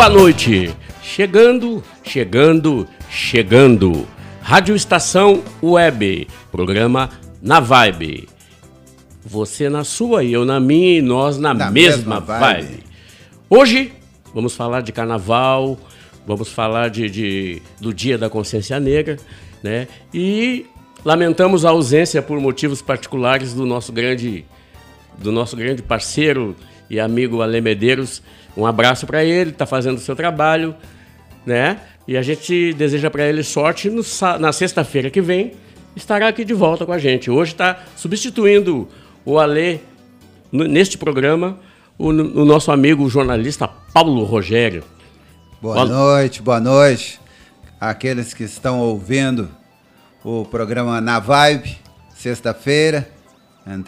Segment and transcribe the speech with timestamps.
[0.00, 0.74] Boa noite.
[1.02, 4.08] Chegando, chegando, chegando.
[4.40, 7.10] Rádio Estação Web, programa
[7.42, 8.26] Na Vibe.
[9.22, 12.62] Você na sua e eu na minha e nós na, na mesma, mesma vibe.
[12.62, 12.84] vibe.
[13.50, 13.92] Hoje
[14.34, 15.78] vamos falar de carnaval,
[16.26, 19.18] vamos falar de, de, do Dia da Consciência Negra,
[19.62, 19.86] né?
[20.14, 20.64] E
[21.04, 24.46] lamentamos a ausência por motivos particulares do nosso grande,
[25.18, 26.56] do nosso grande parceiro
[26.88, 28.22] e amigo Ale Medeiros,
[28.56, 30.74] um abraço para ele, está fazendo o seu trabalho,
[31.46, 31.78] né?
[32.06, 34.02] E a gente deseja para ele sorte no,
[34.38, 35.52] na sexta-feira que vem,
[35.94, 37.30] estará aqui de volta com a gente.
[37.30, 38.88] Hoje está substituindo
[39.24, 39.78] o Alê
[40.50, 41.58] neste programa,
[41.98, 44.82] o, o, nosso amigo jornalista Paulo Rogério.
[45.60, 47.20] Boa, boa noite, boa noite.
[47.80, 49.48] Aqueles que estão ouvindo
[50.24, 51.78] o programa Na Vibe,
[52.14, 53.08] sexta-feira,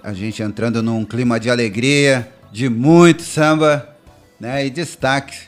[0.02, 3.91] a gente entrando num clima de alegria, de muito samba
[4.42, 5.38] né, e destaque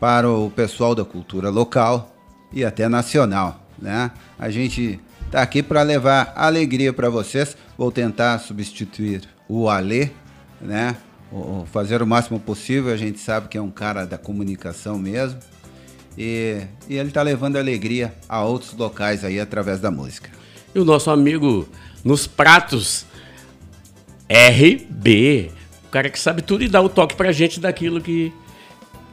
[0.00, 2.12] para o pessoal da cultura local
[2.52, 3.64] e até nacional.
[3.80, 4.10] Né?
[4.36, 7.56] A gente está aqui para levar alegria para vocês.
[7.76, 10.10] Vou tentar substituir o Alê,
[10.60, 10.96] né?
[11.66, 12.92] fazer o máximo possível.
[12.92, 15.38] A gente sabe que é um cara da comunicação mesmo.
[16.16, 20.28] E, e ele está levando alegria a outros locais aí através da música.
[20.74, 21.68] E o nosso amigo
[22.02, 23.06] nos pratos
[24.28, 25.52] RB
[25.88, 28.30] o cara que sabe tudo e dá o toque pra gente daquilo que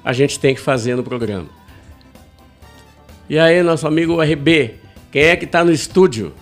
[0.03, 1.47] a gente tem que fazer no programa.
[3.30, 4.75] E aí, nosso amigo RB,
[5.09, 6.34] quem é que tá no estúdio?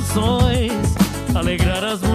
[0.00, 0.70] Patri,
[1.32, 2.09] que legal,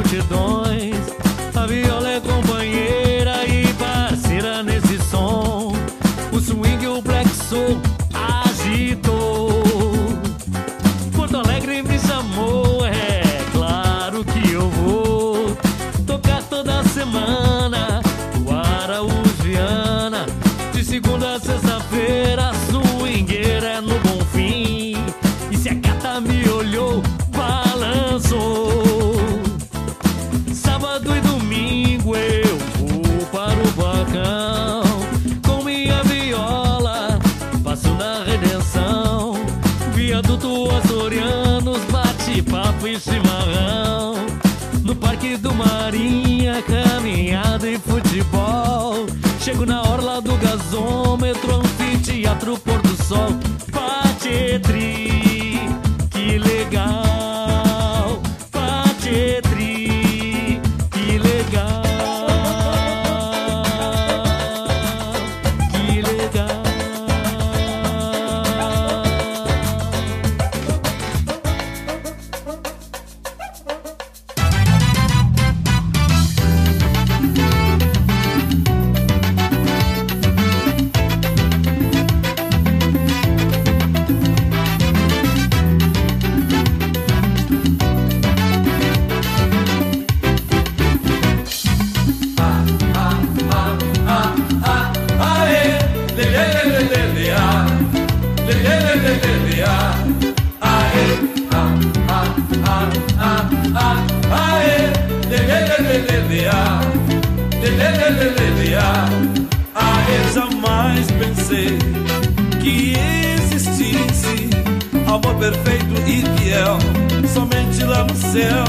[118.05, 118.66] no céu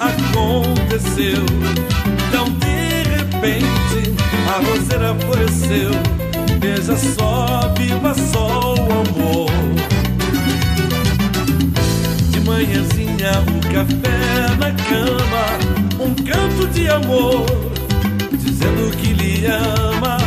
[0.00, 1.44] aconteceu.
[2.28, 4.14] Então de repente
[4.48, 5.90] a roseira floresceu.
[6.60, 9.50] Veja só, viva só o amor.
[12.30, 17.46] De manhãzinha um café na cama, um canto de amor,
[18.32, 20.18] dizendo que lhe ama.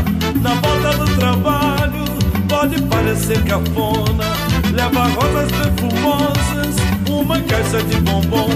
[0.42, 2.06] Na volta do trabalho
[2.48, 4.26] pode parecer cafona,
[4.74, 6.76] leva rosas perfumosas,
[7.32, 8.50] uma caixa de bombom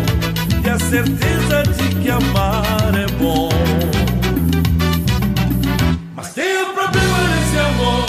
[0.63, 3.49] e a certeza de que amar é bom.
[6.13, 8.05] Mas tem um problema nesse amor,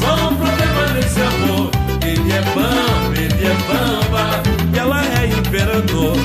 [0.00, 1.70] só um problema nesse amor.
[2.04, 4.42] Ele é bamba, ele é bamba,
[4.74, 6.16] e ela é imperador.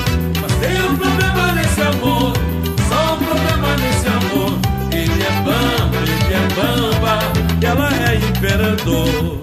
[0.42, 2.32] Mas tem um problema nesse amor,
[2.90, 4.58] só um problema nesse amor.
[4.92, 7.18] Ele é bamba, ele é bamba,
[7.62, 9.37] e ela é imperador.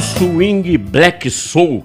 [0.00, 1.84] Swing Black Soul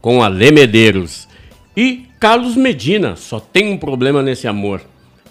[0.00, 1.28] com Alê Medeiros.
[1.76, 4.80] E Carlos Medina, só tem um problema nesse amor.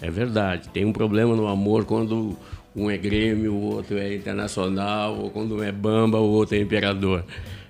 [0.00, 2.36] É verdade, tem um problema no amor quando
[2.74, 6.60] um é Grêmio, o outro é Internacional, ou quando um é Bamba, o outro é
[6.60, 7.24] Imperador.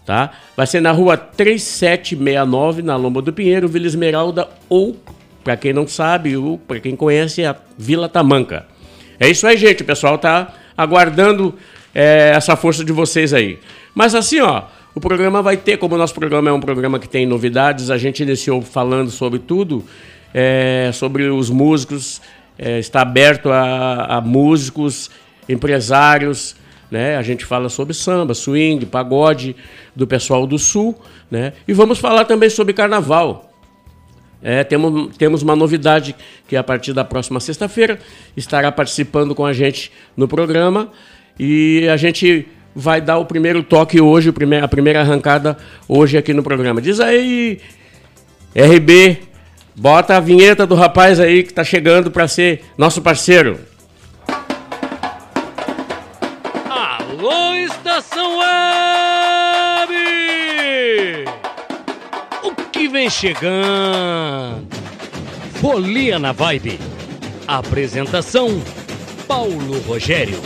[0.06, 0.30] Tá?
[0.56, 4.96] Vai ser na rua 3769, na Lomba do Pinheiro, Vila Esmeralda, ou,
[5.44, 8.66] para quem não sabe, ou para quem conhece, a Vila Tamanca.
[9.20, 9.82] É isso aí, gente.
[9.82, 11.54] O pessoal tá aguardando
[11.94, 13.58] é, essa força de vocês aí.
[13.94, 14.62] Mas assim, ó,
[14.94, 17.98] o programa vai ter, como o nosso programa é um programa que tem novidades, a
[17.98, 19.84] gente iniciou falando sobre tudo,
[20.32, 22.22] é, sobre os músicos,
[22.58, 25.10] é, está aberto a, a músicos,
[25.48, 26.56] empresários,
[26.90, 27.16] né?
[27.16, 29.54] A gente fala sobre samba, swing, pagode
[29.94, 30.98] do pessoal do Sul,
[31.30, 31.52] né?
[31.66, 33.52] E vamos falar também sobre carnaval.
[34.42, 36.14] É, temos, temos uma novidade
[36.46, 37.98] que a partir da próxima sexta-feira
[38.36, 40.92] estará participando com a gente no programa
[41.38, 45.56] e a gente vai dar o primeiro toque hoje, a primeira arrancada
[45.88, 46.80] hoje aqui no programa.
[46.80, 47.58] Diz aí,
[48.54, 49.18] RB,
[49.78, 53.60] bota a vinheta do rapaz aí que está chegando para ser nosso parceiro.
[56.68, 59.94] Alô, Estação Web!
[62.42, 64.66] O que vem chegando?
[65.60, 66.80] Folia na Vibe.
[67.46, 68.60] Apresentação:
[69.28, 70.40] Paulo Rogério.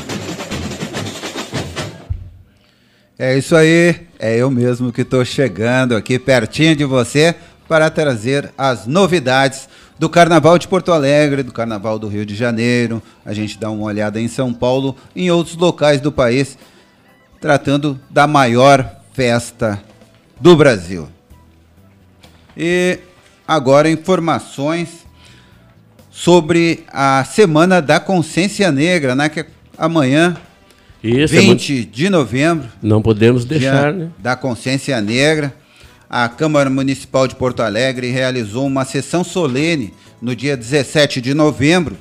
[3.19, 7.37] É isso aí, é eu mesmo que estou chegando aqui pertinho de você
[7.69, 13.02] para trazer as novidades do Carnaval de Porto Alegre, do Carnaval do Rio de Janeiro.
[13.25, 16.59] A gente dá uma olhada em São Paulo, em outros locais do país,
[17.40, 19.81] tratando da maior festa
[20.40, 21.09] do Brasil.
[22.57, 22.99] E
[23.47, 25.07] agora informações
[26.11, 29.28] sobre a Semana da Consciência Negra, né?
[29.28, 29.47] Que é
[29.78, 30.37] amanhã,
[31.02, 31.90] Isso, 20 é muito...
[31.90, 34.11] de novembro, Não podemos deixar, né?
[34.19, 35.54] da Consciência Negra.
[36.14, 41.97] A Câmara Municipal de Porto Alegre realizou uma sessão solene no dia 17 de novembro,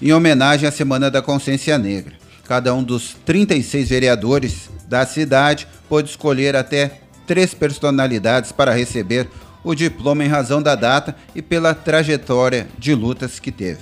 [0.00, 2.12] em homenagem à Semana da Consciência Negra.
[2.46, 9.28] Cada um dos 36 vereadores da cidade pôde escolher até três personalidades para receber
[9.64, 13.80] o diploma em razão da data e pela trajetória de lutas que teve.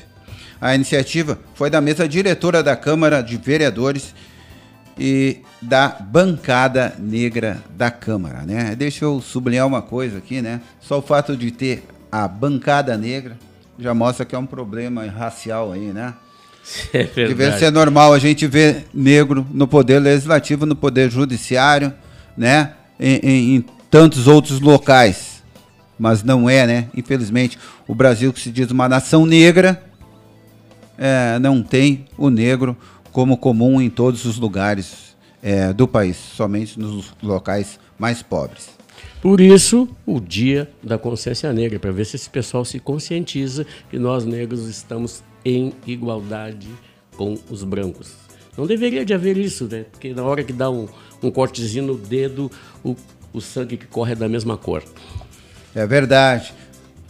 [0.58, 4.14] A iniciativa foi da mesa diretora da Câmara de Vereadores
[4.98, 8.74] e da bancada negra da Câmara, né?
[8.76, 10.60] Deixa eu sublinhar uma coisa aqui, né?
[10.80, 13.36] Só o fato de ter a bancada negra
[13.78, 16.14] já mostra que é um problema racial aí, né?
[16.92, 17.58] É verdade.
[17.60, 21.92] ser normal a gente ver negro no poder legislativo, no poder judiciário,
[22.36, 22.72] né?
[22.98, 25.42] Em, em- em tantos outros locais.
[25.98, 26.88] Mas não é, né?
[26.96, 29.82] Infelizmente, o Brasil, que se diz uma nação negra,
[30.98, 32.76] é, não tem o negro
[33.16, 38.68] como comum em todos os lugares é, do país, somente nos locais mais pobres.
[39.22, 43.98] Por isso, o Dia da Consciência Negra, para ver se esse pessoal se conscientiza que
[43.98, 46.68] nós negros estamos em igualdade
[47.16, 48.12] com os brancos.
[48.54, 49.86] Não deveria de haver isso, né?
[49.90, 50.86] Porque na hora que dá um,
[51.22, 52.52] um cortezinho no dedo,
[52.84, 52.94] o,
[53.32, 54.84] o sangue que corre é da mesma cor.
[55.74, 56.52] É verdade.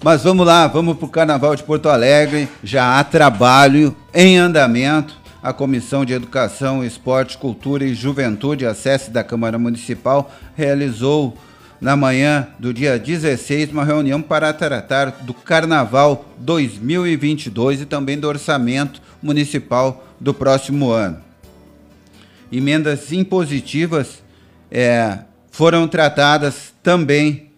[0.04, 2.48] Mas vamos lá, vamos para o Carnaval de Porto Alegre.
[2.62, 5.25] Já há trabalho em andamento.
[5.46, 11.36] A Comissão de Educação, Esporte, Cultura e Juventude, a SESC da Câmara Municipal, realizou
[11.80, 18.26] na manhã do dia 16 uma reunião para tratar do Carnaval 2022 e também do
[18.26, 21.26] orçamento municipal do próximo ano
[22.50, 24.22] emendas impositivas
[24.70, 25.18] é,
[25.50, 27.50] foram tratadas também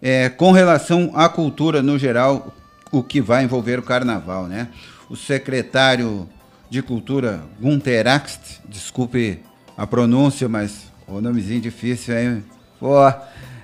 [0.00, 2.54] é, com relação à cultura no geral,
[2.92, 4.68] o que vai envolver o carnaval, né?
[5.08, 6.28] O secretário
[6.68, 9.40] de Cultura, Gunter Axt, desculpe
[9.76, 12.42] a pronúncia, mas o nomezinho difícil aí,
[12.80, 13.12] pô,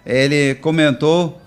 [0.06, 1.40] ele comentou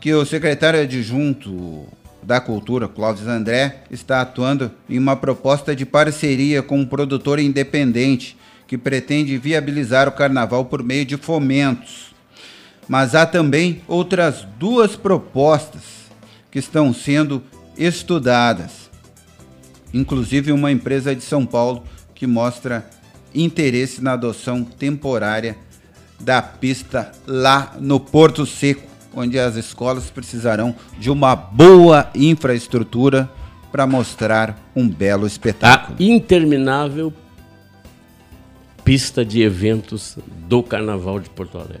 [0.00, 1.86] que o secretário adjunto
[2.22, 8.36] da Cultura, Clóvis André, está atuando em uma proposta de parceria com um produtor independente
[8.66, 12.14] que pretende viabilizar o carnaval por meio de fomentos.
[12.88, 15.82] Mas há também outras duas propostas
[16.50, 17.42] que estão sendo
[17.76, 18.85] estudadas.
[19.96, 21.82] Inclusive uma empresa de São Paulo
[22.14, 22.88] que mostra
[23.34, 25.56] interesse na adoção temporária
[26.20, 33.30] da pista lá no Porto Seco, onde as escolas precisarão de uma boa infraestrutura
[33.72, 35.96] para mostrar um belo A espetáculo.
[35.98, 37.12] interminável
[38.84, 41.80] pista de eventos do Carnaval de Porto Alegre.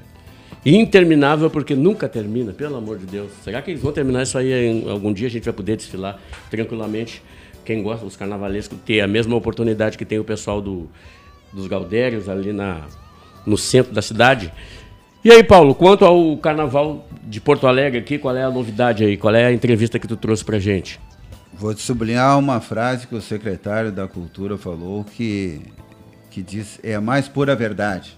[0.64, 3.30] Interminável porque nunca termina, pelo amor de Deus.
[3.44, 5.28] Será que eles vão terminar isso aí algum dia?
[5.28, 6.18] A gente vai poder desfilar
[6.50, 7.22] tranquilamente.
[7.66, 10.88] Quem gosta dos carnavalescos ter a mesma oportunidade que tem o pessoal do,
[11.52, 12.86] dos Galdérios ali na,
[13.44, 14.52] no centro da cidade.
[15.24, 19.16] E aí, Paulo, quanto ao Carnaval de Porto Alegre aqui, qual é a novidade aí?
[19.16, 21.00] Qual é a entrevista que tu trouxe pra gente?
[21.52, 25.60] Vou te sublinhar uma frase que o secretário da Cultura falou que,
[26.30, 28.16] que diz é a mais pura verdade.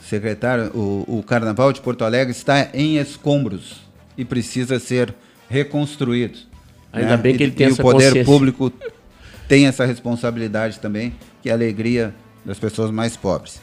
[0.00, 3.82] secretário, o, o Carnaval de Porto Alegre está em escombros
[4.16, 5.14] e precisa ser
[5.50, 6.49] reconstruído.
[6.92, 8.72] Ainda bem que ele tem e essa o poder público
[9.48, 13.60] tem essa responsabilidade também, que é a alegria das pessoas mais pobres.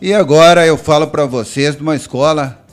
[0.00, 2.64] E agora eu falo para vocês de uma escola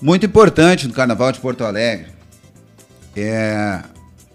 [0.00, 2.06] muito importante no Carnaval de Porto Alegre.
[3.16, 3.80] É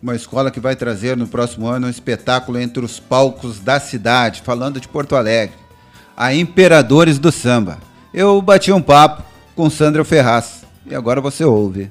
[0.01, 4.41] uma escola que vai trazer no próximo ano um espetáculo entre os palcos da cidade,
[4.41, 5.55] falando de Porto Alegre,
[6.17, 7.77] a Imperadores do Samba.
[8.13, 9.23] Eu bati um papo
[9.55, 11.89] com Sandra Ferraz e agora você ouve.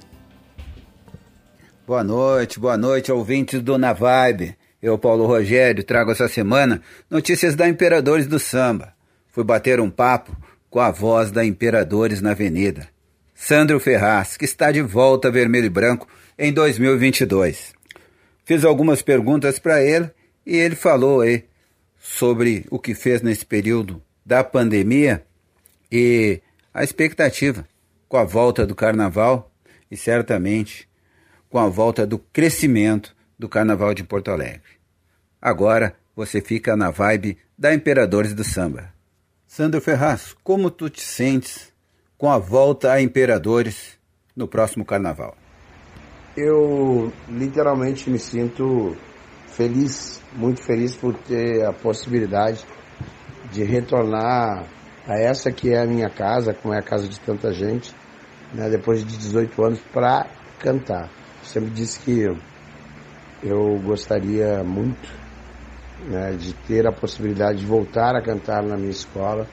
[1.90, 4.56] Boa noite, boa noite, ouvintes do Na Vibe.
[4.80, 6.80] Eu, Paulo Rogério, trago essa semana
[7.10, 8.94] notícias da Imperadores do Samba.
[9.32, 10.36] Fui bater um papo
[10.70, 12.86] com a voz da Imperadores na Avenida.
[13.34, 16.06] Sandro Ferraz, que está de volta Vermelho e Branco
[16.38, 17.72] em 2022.
[18.44, 20.12] Fiz algumas perguntas para ele
[20.46, 21.42] e ele falou aí
[21.98, 25.24] sobre o que fez nesse período da pandemia
[25.90, 26.40] e
[26.72, 27.66] a expectativa
[28.08, 29.50] com a volta do carnaval
[29.90, 30.88] e certamente
[31.50, 34.78] com a volta do crescimento do carnaval de Porto Alegre.
[35.42, 38.92] Agora você fica na vibe da Imperadores do Samba.
[39.46, 41.72] Sandro Ferraz, como tu te sentes
[42.16, 43.98] com a volta a Imperadores
[44.36, 45.36] no próximo carnaval?
[46.36, 48.96] Eu literalmente me sinto
[49.48, 52.64] feliz, muito feliz por ter a possibilidade
[53.50, 54.64] de retornar
[55.06, 57.92] a essa que é a minha casa, como é a casa de tanta gente,
[58.54, 60.26] né, depois de 18 anos, para
[60.60, 61.10] cantar.
[61.44, 62.36] Sempre disse que eu,
[63.42, 65.08] eu gostaria muito
[66.06, 69.46] né, de ter a possibilidade de voltar a cantar na minha escola,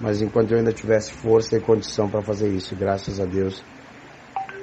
[0.00, 3.62] mas enquanto eu ainda tivesse força e condição para fazer isso, graças a Deus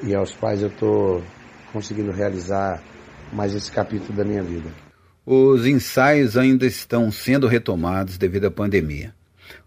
[0.04, 1.24] e aos pais, eu estou
[1.72, 2.82] conseguindo realizar
[3.32, 4.70] mais esse capítulo da minha vida.
[5.26, 9.14] Os ensaios ainda estão sendo retomados devido à pandemia.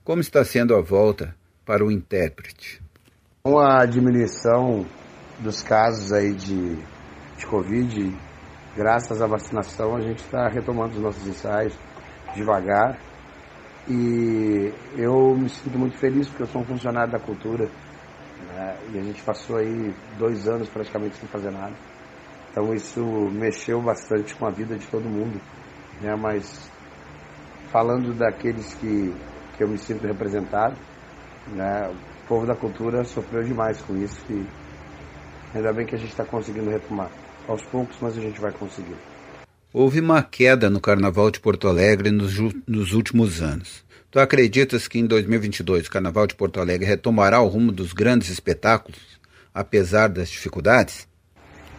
[0.03, 1.35] Como está sendo a volta
[1.67, 2.81] para o intérprete?
[3.43, 4.87] Com a diminuição
[5.39, 6.79] dos casos aí de,
[7.41, 8.15] de Covid,
[8.77, 11.77] graças à vacinação, a gente está retomando os nossos ensaios
[12.35, 12.99] devagar.
[13.89, 17.65] E eu me sinto muito feliz porque eu sou um funcionário da cultura
[18.55, 18.77] né?
[18.93, 21.73] e a gente passou aí dois anos praticamente sem fazer nada.
[22.51, 23.01] Então isso
[23.33, 25.41] mexeu bastante com a vida de todo mundo,
[26.01, 26.15] né?
[26.17, 26.71] Mas
[27.73, 29.15] falando daqueles que,
[29.57, 30.77] que eu me sinto representado,
[31.49, 31.89] né?
[32.25, 34.47] O povo da cultura sofreu demais com isso e
[35.55, 37.11] ainda bem que a gente está conseguindo retomar.
[37.51, 38.95] Aos poucos, mas a gente vai conseguir.
[39.73, 43.85] Houve uma queda no Carnaval de Porto Alegre nos, nos últimos anos.
[44.09, 48.31] Tu acreditas que em 2022 o Carnaval de Porto Alegre retomará o rumo dos grandes
[48.31, 49.01] espetáculos,
[49.53, 51.09] apesar das dificuldades?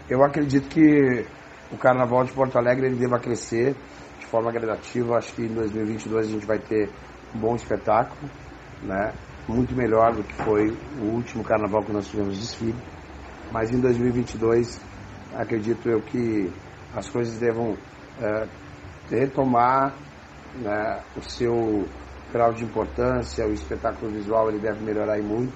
[0.10, 1.26] Eu acredito que
[1.72, 3.74] o Carnaval de Porto Alegre ele deva crescer
[4.20, 5.16] de forma gradativa.
[5.16, 6.90] Acho que em 2022 a gente vai ter
[7.34, 8.30] um bom espetáculo,
[8.84, 9.14] né?
[9.48, 12.76] muito melhor do que foi o último Carnaval que nós tivemos desfile.
[13.54, 14.91] Mas em 2022
[15.36, 16.52] acredito eu que
[16.96, 17.78] as coisas devam
[18.22, 18.48] é,
[19.10, 19.94] retomar
[20.56, 21.88] né, o seu
[22.32, 25.54] grau de importância, o espetáculo visual ele deve melhorar e muito.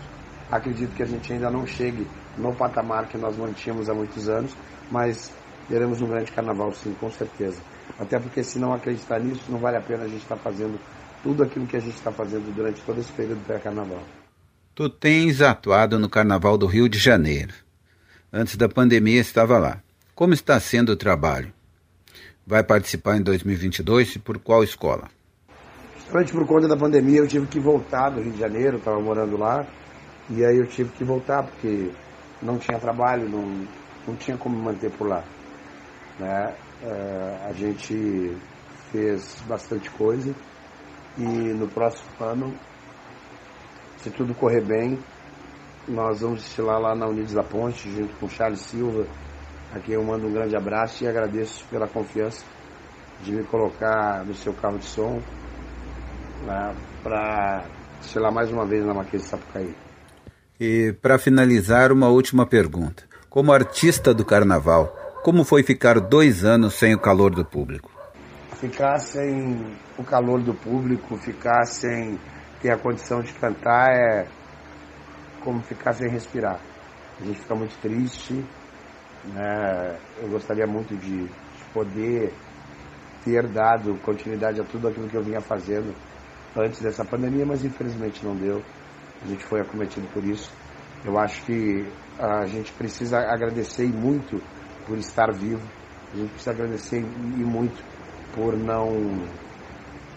[0.52, 2.08] Acredito que a gente ainda não chegue
[2.38, 4.56] no patamar que nós mantínhamos há muitos anos,
[4.92, 5.34] mas
[5.68, 7.60] teremos um grande carnaval sim, com certeza.
[8.00, 10.80] Até porque se não acreditar nisso, não vale a pena a gente estar fazendo
[11.24, 14.04] tudo aquilo que a gente está fazendo durante todo esse período pré-carnaval.
[14.76, 17.54] Tu tens atuado no Carnaval do Rio de Janeiro.
[18.38, 19.82] Antes da pandemia estava lá.
[20.14, 21.54] Como está sendo o trabalho?
[22.46, 25.08] Vai participar em 2022 e por qual escola?
[25.96, 29.38] Justamente por conta da pandemia eu tive que voltar do Rio de Janeiro, estava morando
[29.38, 29.66] lá,
[30.30, 31.92] e aí eu tive que voltar porque
[32.42, 33.66] não tinha trabalho, não,
[34.06, 35.24] não tinha como manter por lá.
[36.20, 36.54] Né?
[36.84, 38.36] Uh, a gente
[38.92, 40.36] fez bastante coisa
[41.18, 42.54] e no próximo ano,
[44.04, 45.00] se tudo correr bem,
[45.88, 49.06] nós vamos estilar lá na Unidos da Ponte, junto com o Charles Silva,
[49.74, 52.44] a quem eu mando um grande abraço e agradeço pela confiança
[53.24, 55.22] de me colocar no seu carro de som
[56.46, 57.66] né, para
[58.02, 59.76] estilar mais uma vez na Marquês de Sapucaí.
[60.60, 63.04] E para finalizar, uma última pergunta.
[63.30, 67.92] Como artista do carnaval, como foi ficar dois anos sem o calor do público?
[68.54, 72.18] Ficar sem o calor do público, ficar sem
[72.62, 74.28] ter a condição de cantar é
[75.46, 76.60] como ficar sem respirar.
[77.22, 78.44] A gente fica muito triste,
[79.26, 79.98] né?
[80.22, 82.34] Eu gostaria muito de, de poder
[83.24, 85.96] ter dado continuidade a tudo aquilo que eu vinha fazendo
[86.58, 88.62] antes dessa pandemia, mas infelizmente não deu.
[89.24, 90.52] A gente foi acometido por isso.
[91.06, 91.88] Eu acho que
[92.20, 94.42] a gente precisa agradecer muito
[94.86, 95.66] por estar vivo.
[96.14, 97.84] A gente precisa agradecer e muito
[98.34, 98.90] por não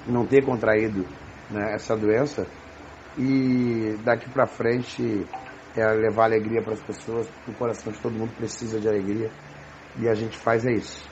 [0.07, 1.05] não ter contraído
[1.51, 2.47] né, essa doença
[3.19, 5.27] e daqui para frente
[5.77, 9.31] é levar alegria para as pessoas, porque o coração de todo mundo precisa de alegria
[9.99, 11.09] e a gente faz é isso,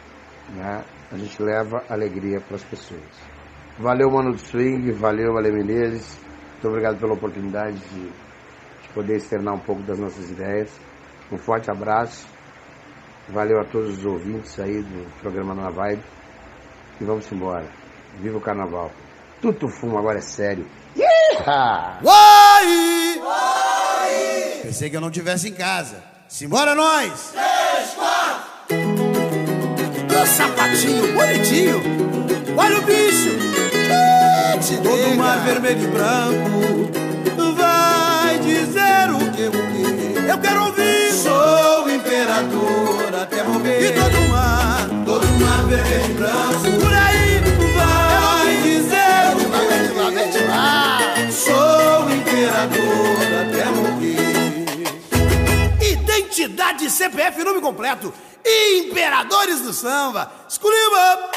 [0.55, 0.85] né?
[1.11, 3.03] A gente leva alegria para as pessoas.
[3.79, 6.19] Valeu, Mano do Swing, valeu, Ale Menezes.
[6.53, 10.81] Muito obrigado pela oportunidade de, de poder externar um pouco das nossas ideias.
[11.31, 12.27] Um forte abraço.
[13.29, 16.03] Valeu a todos os ouvintes aí do programa Na Vibe.
[17.01, 17.69] E vamos embora.
[18.19, 18.91] Viva o carnaval.
[19.43, 20.65] Tudo fumo agora é sério.
[20.97, 21.16] Yeah!
[22.03, 23.21] Uai!
[24.63, 26.03] Pensei que eu não tivesse em casa.
[26.29, 27.33] Simbora nós!
[27.33, 28.47] Três, quatro!
[30.07, 31.83] Do sapatinho bonitinho!
[32.57, 33.31] Olha o bicho!
[34.61, 36.91] Te Todo mar vermelho e branco
[37.57, 40.31] vai dizer o que, o quê?
[40.31, 41.13] Eu quero ouvir!
[41.13, 43.91] Sou imperador até morrer!
[43.91, 46.81] E todo mar, todo mar vermelho e branco!
[46.81, 47.56] Por aí!
[53.17, 54.17] amor até morrer.
[55.81, 58.13] Identidade CPF, nome completo.
[58.79, 60.31] Imperadores do Samba.
[60.49, 61.31] Esculhamba!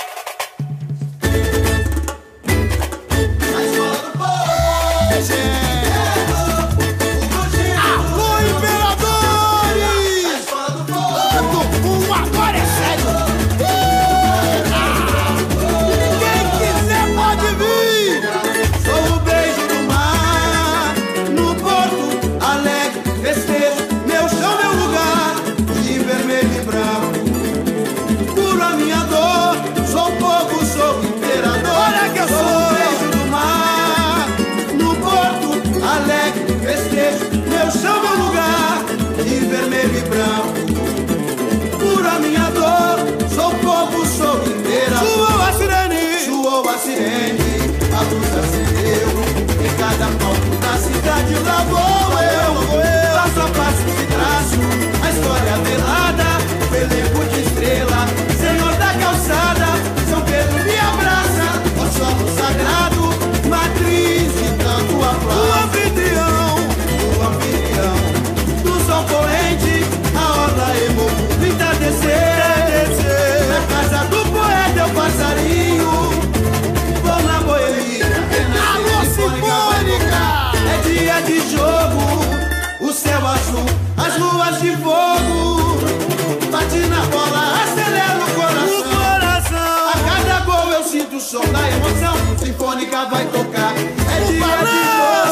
[93.10, 93.74] vai tocar.
[93.76, 94.78] É o dia de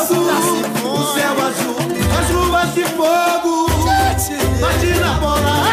[0.08, 0.38] jogo, tá
[0.88, 1.78] o céu azul,
[2.20, 3.68] as luvas de fogo.
[3.84, 4.60] Gente.
[4.60, 5.67] Bate na bola.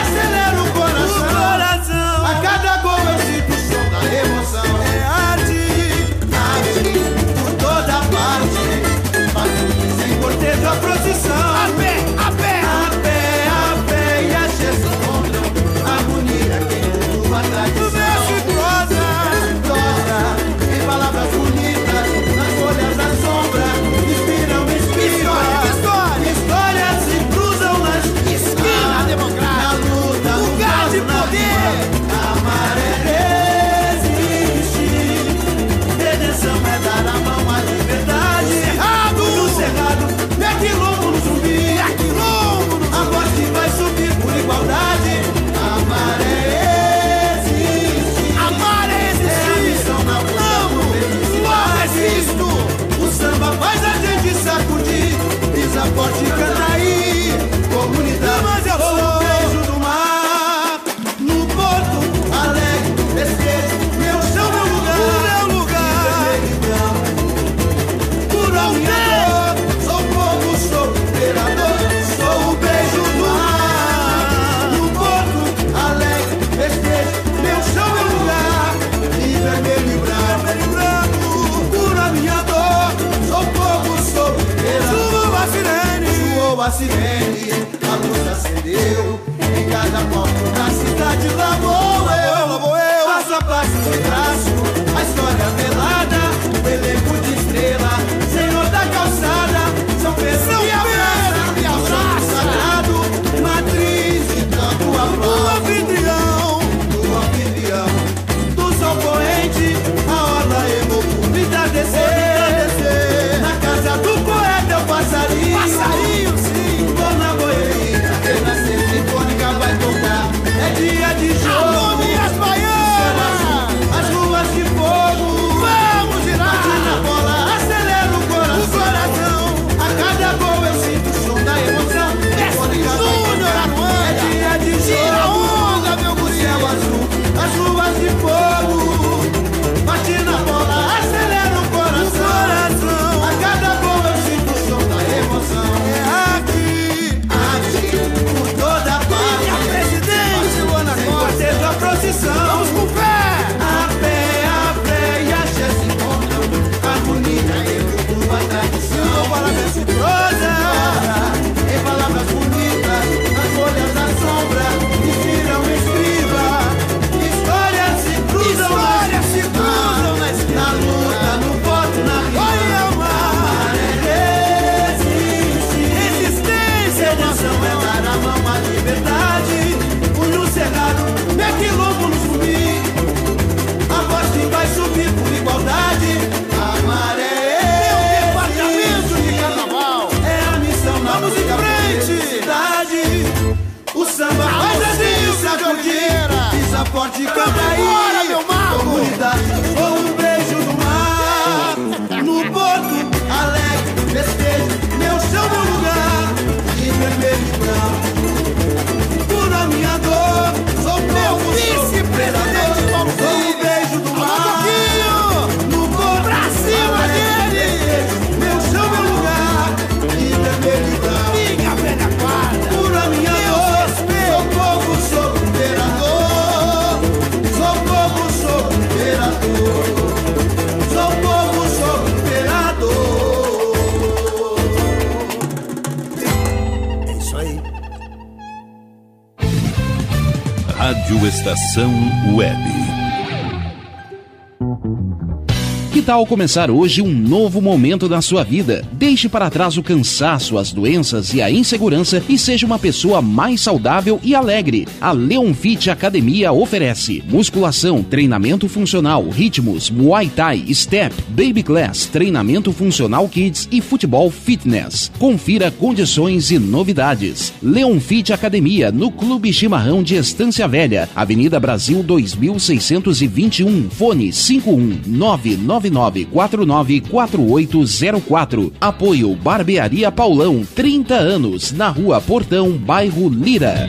[246.24, 248.82] Tal começar hoje um novo momento da sua vida?
[248.92, 253.60] Deixe para trás o cansaço, as doenças e a insegurança e seja uma pessoa mais
[253.60, 254.88] saudável e alegre.
[255.02, 262.72] A Leon Fit Academia oferece musculação, treinamento funcional, ritmos, muay thai, step, baby class, treinamento
[262.72, 265.10] funcional kids e futebol fitness.
[265.18, 267.52] Confira condições e novidades.
[267.62, 278.72] Leon Fit Academia no Clube Chimarrão de Estância Velha, Avenida Brasil 2621, fone 51999 99494804.
[278.80, 283.88] Apoio Barbearia Paulão, 30 anos, na Rua Portão, bairro Lira.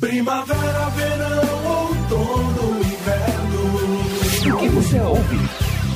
[0.00, 4.54] Primavera, verão, outono, inverno.
[4.54, 5.38] O que você ouve?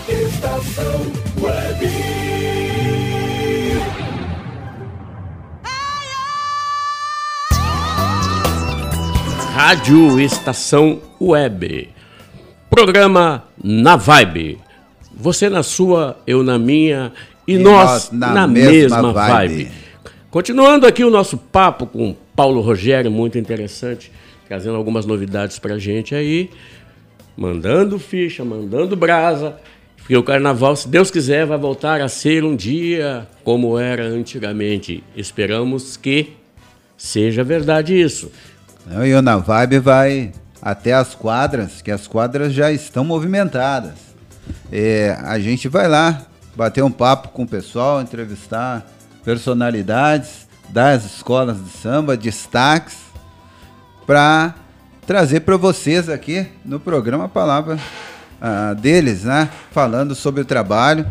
[0.08, 1.12] Estação
[1.42, 2.88] Web.
[9.54, 11.88] Rádio Estação Web.
[12.70, 14.58] Programa Na Vibe.
[15.14, 17.12] Você na sua, eu na minha
[17.46, 18.70] e, E nós, nós na na, mesma
[19.02, 19.54] mesma, vibe.
[19.64, 19.87] vibe.
[20.38, 24.12] Continuando aqui o nosso papo com Paulo Rogério, muito interessante,
[24.46, 26.48] trazendo algumas novidades pra gente aí,
[27.36, 29.56] mandando ficha, mandando brasa,
[29.96, 35.02] porque o carnaval, se Deus quiser, vai voltar a ser um dia como era antigamente.
[35.16, 36.34] Esperamos que
[36.96, 38.30] seja verdade isso.
[38.86, 43.94] Não, E o Na Vibe vai até as quadras, que as quadras já estão movimentadas.
[44.70, 48.86] É, a gente vai lá bater um papo com o pessoal, entrevistar
[49.24, 52.96] personalidades das escolas de samba, destaques,
[54.06, 54.54] para
[55.06, 57.78] trazer para vocês aqui no programa a palavra
[58.40, 59.48] ah, deles, né?
[59.70, 61.08] Falando sobre o trabalho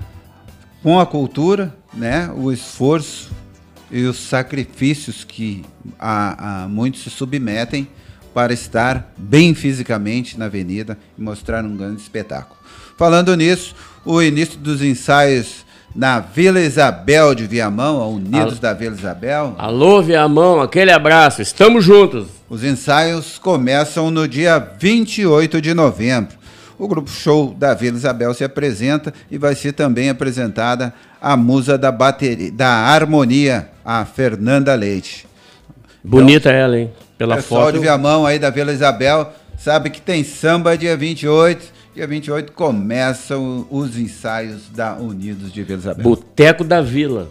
[0.84, 2.32] com a cultura, né?
[2.36, 3.32] O esforço
[3.90, 5.66] e os sacrifícios que
[6.00, 7.88] a, a muitos se submetem
[8.34, 12.60] para estar bem fisicamente na avenida e mostrar um grande espetáculo.
[12.98, 15.66] Falando nisso, o início dos ensaios
[15.98, 18.62] na Vila Isabel de Viamão, a Unidos Alô.
[18.62, 19.56] da Vila Isabel.
[19.58, 22.28] Alô, Viamão, aquele abraço, estamos juntos.
[22.48, 26.38] Os ensaios começam no dia 28 de novembro.
[26.78, 31.80] O grupo show da Vila Isabel se apresenta e vai ser também apresentada a musa
[31.80, 35.26] da bateria, da harmonia, a Fernanda Leite.
[36.04, 36.92] Bonita ela, hein?
[37.18, 37.74] Pela Pessoal foto.
[37.74, 41.77] de Viamão aí da Vila Isabel, sabe que tem samba dia 28.
[41.98, 46.04] Dia 28 começam os ensaios da Unidos de Vila Isabel.
[46.04, 47.28] Boteco da Vila.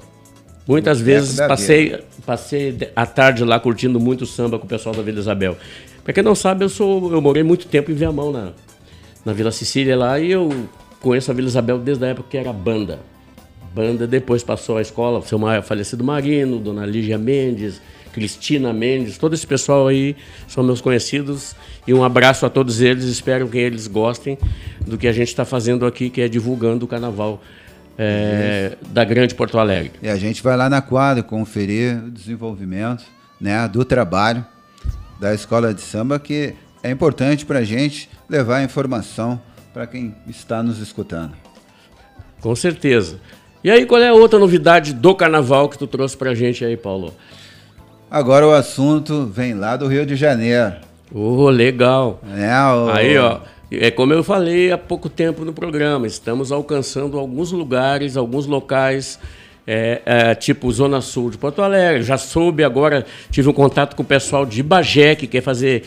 [0.67, 2.05] Muitas Boteco vezes passei, Vila.
[2.27, 5.57] passei a tarde lá curtindo muito samba com o pessoal da Vila Isabel.
[6.03, 8.51] Pra quem não sabe, eu sou eu morei muito tempo em Viamão, na,
[9.25, 10.51] na Vila Sicília lá, e eu
[11.01, 12.99] conheço a Vila Isabel desde a época que era banda.
[13.73, 17.81] Banda depois passou a escola, seu falecido Marino, Dona Lígia Mendes,
[18.17, 20.17] Cristina Mendes, todo esse pessoal aí
[20.49, 21.55] são meus conhecidos.
[21.87, 24.39] E um abraço a todos eles, espero que eles gostem
[24.87, 27.43] do que a gente está fazendo aqui, que é divulgando o carnaval
[27.99, 29.93] é, da Grande Porto Alegre.
[30.03, 33.05] E a gente vai lá na quadra conferir o desenvolvimento
[33.39, 34.43] né, do trabalho
[35.21, 39.39] da escola de samba, que é importante para a gente levar informação
[39.75, 41.35] para quem está nos escutando.
[42.41, 43.21] Com certeza.
[43.63, 46.79] E aí, qual é a outra novidade do carnaval que tu trouxe pra gente aí,
[46.79, 47.13] Paulo?
[48.11, 50.75] Agora o assunto vem lá do Rio de Janeiro.
[51.13, 52.21] Oh, legal.
[52.37, 53.39] É, o- Aí, ó,
[53.71, 59.19] é como eu falei há pouco tempo no programa, estamos alcançando alguns lugares, alguns locais,
[59.67, 62.03] é, é, tipo Zona Sul de Porto Alegre.
[62.03, 65.83] Já soube agora, tive um contato com o pessoal de Bagé, que quer fazer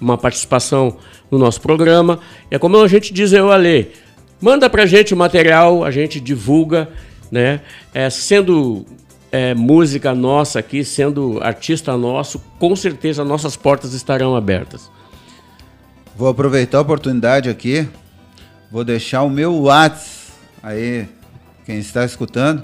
[0.00, 0.96] uma participação
[1.30, 2.18] no nosso programa.
[2.50, 3.92] É como a gente diz, eu, Ale,
[4.40, 6.88] manda pra gente o material, a gente divulga,
[7.30, 7.60] né?
[7.94, 8.84] É, sendo
[9.32, 14.90] é, música nossa aqui, sendo artista nosso, com certeza nossas portas estarão abertas.
[16.14, 17.88] Vou aproveitar a oportunidade aqui,
[18.70, 20.20] vou deixar o meu WhatsApp
[20.62, 21.08] aí,
[21.64, 22.62] quem está escutando,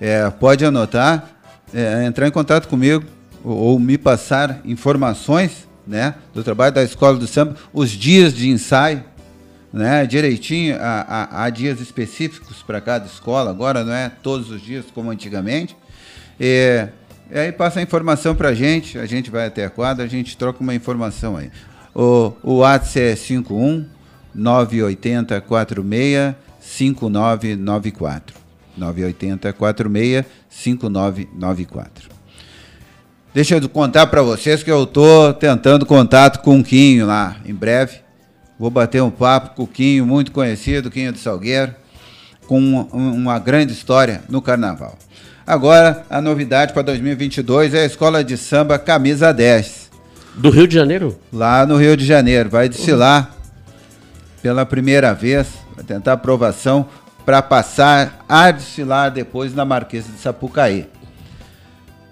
[0.00, 1.30] é, pode anotar,
[1.72, 3.04] é, entrar em contato comigo
[3.44, 8.48] ou, ou me passar informações né, do trabalho da Escola do Samba, os dias de
[8.48, 9.04] ensaio,
[9.72, 14.60] né, direitinho, há, há- há dias específicos para cada escola, agora não é todos os
[14.60, 15.76] dias como antigamente.
[16.44, 16.88] E,
[17.30, 20.08] e aí passa a informação para a gente, a gente vai até a quadra, a
[20.08, 21.52] gente troca uma informação aí.
[21.94, 23.86] O, o WhatsApp é 51
[24.34, 28.36] 980 46 5994.
[28.76, 32.10] 980 46 5994.
[33.32, 37.54] Deixa eu contar para vocês que eu tô tentando contato com o Quinho lá, em
[37.54, 37.98] breve.
[38.58, 41.74] Vou bater um papo com o Quinho, muito conhecido, Quinho do Salgueiro,
[42.46, 44.98] com um- uma grande história no carnaval.
[45.46, 49.90] Agora, a novidade para 2022 é a Escola de Samba Camisa 10.
[50.34, 51.18] Do Rio de Janeiro?
[51.32, 52.48] Lá no Rio de Janeiro.
[52.48, 53.34] Vai desfilar
[54.40, 56.86] pela primeira vez, vai tentar aprovação
[57.24, 60.86] para passar a desfilar depois na Marquesa de Sapucaí.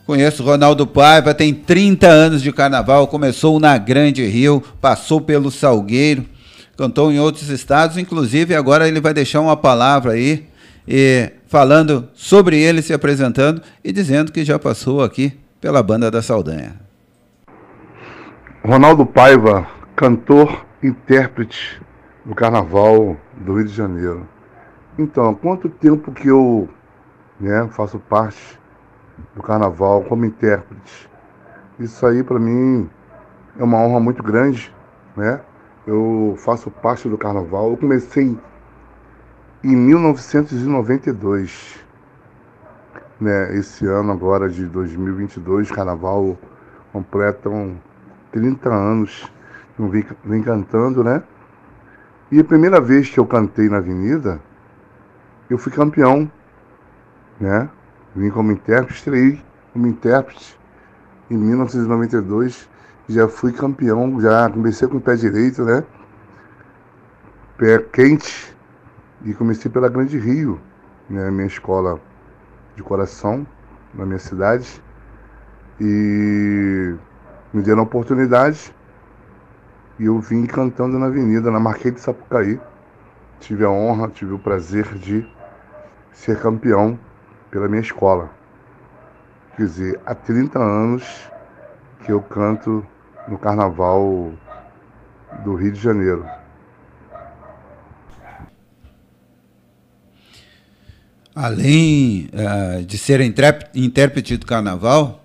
[0.06, 6.26] Conheço Ronaldo Paiva, tem 30 anos de carnaval, começou na Grande Rio, passou pelo Salgueiro,
[6.76, 10.46] cantou em outros estados, inclusive agora ele vai deixar uma palavra aí,
[10.86, 16.22] e falando sobre ele, se apresentando e dizendo que já passou aqui pela Banda da
[16.22, 16.76] Saldanha.
[18.64, 21.82] Ronaldo Paiva, cantor, intérprete
[22.24, 24.28] do Carnaval do Rio de Janeiro.
[24.96, 26.68] Então, há quanto tempo que eu
[27.40, 28.56] né, faço parte
[29.34, 31.10] do Carnaval como intérprete?
[31.80, 32.88] Isso aí para mim
[33.58, 34.72] é uma honra muito grande,
[35.16, 35.40] né?
[35.84, 37.70] Eu faço parte do Carnaval.
[37.70, 38.38] Eu comecei
[39.62, 41.78] em 1992,
[43.20, 43.54] né?
[43.56, 46.38] Esse ano agora de 2022, Carnaval
[46.92, 47.76] completam
[48.32, 49.30] 30 anos
[49.76, 51.22] que eu vim, cantando, né?
[52.32, 54.40] E a primeira vez que eu cantei na Avenida,
[55.50, 56.30] eu fui campeão,
[57.38, 57.68] né?
[58.16, 59.42] Vim como intérprete, estreiei
[59.72, 60.58] como intérprete
[61.30, 62.68] em 1992,
[63.08, 65.84] já fui campeão, já comecei com o pé direito, né?
[67.58, 68.56] Pé quente,
[69.24, 70.60] e comecei pela Grande Rio,
[71.08, 71.30] né?
[71.30, 72.00] Minha escola
[72.76, 73.46] de coração,
[73.94, 74.82] na minha cidade.
[75.80, 76.94] E
[77.52, 78.74] me deram a oportunidade
[79.98, 82.58] e eu vim cantando na avenida, na Marquês de Sapucaí.
[83.38, 85.26] Tive a honra, tive o prazer de
[86.12, 86.98] ser campeão
[87.50, 88.30] pela minha escola.
[89.56, 91.30] Quer dizer, há 30 anos
[92.00, 92.86] que eu canto
[93.28, 94.32] no Carnaval
[95.44, 96.24] do Rio de Janeiro.
[101.34, 105.24] Além eh, de ser intérprete do carnaval,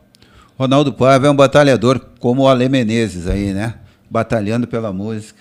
[0.58, 3.76] Ronaldo Paiva é um batalhador como o Ale Menezes aí, né?
[4.10, 5.40] Batalhando pela música.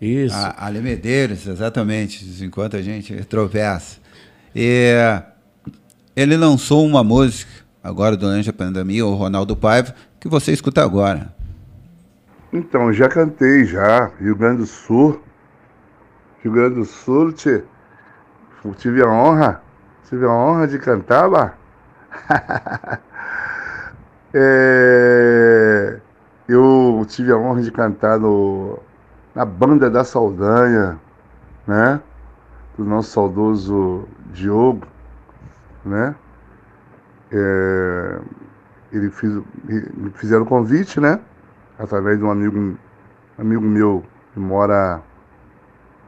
[0.00, 0.34] Isso.
[0.34, 3.98] A, Ale Medeiros, exatamente, enquanto a gente tropeça.
[4.54, 4.94] E
[6.16, 7.50] ele lançou uma música,
[7.82, 11.34] agora durante a pandemia, o Ronaldo Paiva, que você escuta agora.
[12.52, 15.22] Então, já cantei já, Rio Grande do Sul.
[16.42, 17.62] Rio Grande do Sul, tchê.
[18.64, 19.62] Eu tive a honra,
[20.12, 21.58] tive a honra de cantar.
[24.34, 26.00] É,
[26.48, 28.78] eu tive a honra de cantar no,
[29.34, 30.98] na banda da Saldanha,
[31.66, 32.00] né?
[32.78, 34.86] Do nosso saudoso Diogo,
[35.84, 36.14] né?
[37.30, 38.20] É,
[38.90, 39.34] ele fiz,
[39.66, 41.20] me fizeram convite, né?
[41.78, 42.78] Através de um amigo,
[43.38, 44.02] amigo meu
[44.32, 45.02] que mora.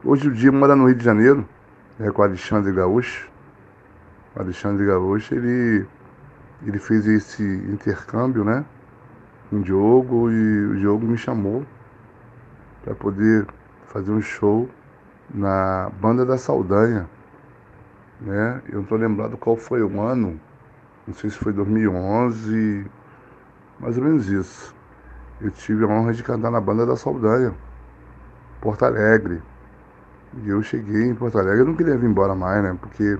[0.03, 1.47] Hoje o dia mora no Rio de Janeiro,
[1.99, 3.34] é com Alexandre Gaúcho.
[4.35, 5.85] Alexandre Gaúcho, ele,
[6.65, 8.65] ele fez esse intercâmbio, né?
[9.49, 11.65] Com o Diogo e o Diogo me chamou
[12.83, 13.47] para poder
[13.87, 14.69] fazer um show
[15.33, 17.07] na Banda da Saldanha.
[18.19, 18.61] Né?
[18.67, 20.39] Eu não estou lembrado qual foi o ano,
[21.07, 22.85] não sei se foi 2011,
[23.79, 24.75] mais ou menos isso.
[25.39, 27.53] Eu tive a honra de cantar na Banda da Saldanha,
[28.61, 29.41] Porto Alegre.
[30.43, 32.77] E eu cheguei em Porto Alegre, eu não queria vir embora mais, né?
[32.79, 33.17] Porque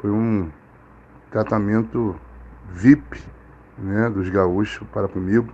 [0.00, 0.50] foi um
[1.30, 2.14] tratamento
[2.70, 3.22] VIP,
[3.78, 5.50] né, dos gaúchos para comigo.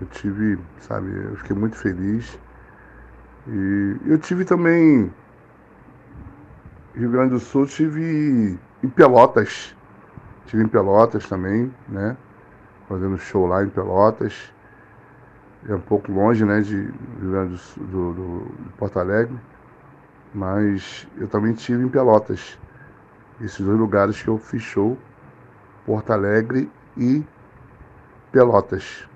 [0.00, 2.38] Eu tive, sabe, eu fiquei muito feliz.
[3.48, 5.10] E eu tive também
[6.94, 9.74] Rio Grande do Sul, tive em Pelotas.
[10.46, 12.16] Tive em Pelotas também, né?
[12.88, 14.52] Fazendo show lá em Pelotas.
[15.68, 19.36] É um pouco longe, né, de Rio Grande do, Sul, do, do Porto Alegre.
[20.34, 22.58] Mas eu também tive em Pelotas.
[23.40, 24.96] Esses dois lugares que eu fiz show,
[25.84, 27.22] Porto Alegre e
[28.32, 29.06] Pelotas.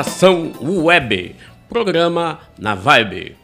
[0.00, 1.36] Estação Web,
[1.68, 3.36] programa na Vibe.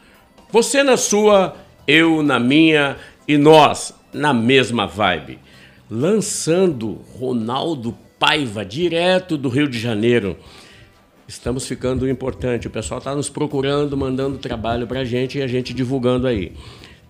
[0.51, 1.55] Você na sua,
[1.87, 2.97] eu na minha
[3.29, 5.39] e nós na mesma vibe.
[5.91, 10.35] Lançando Ronaldo Paiva direto do Rio de Janeiro.
[11.29, 15.47] Estamos ficando importante, o pessoal está nos procurando, mandando trabalho para a gente e a
[15.47, 16.55] gente divulgando aí.